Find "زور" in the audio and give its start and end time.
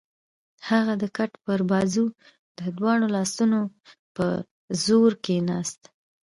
4.85-5.11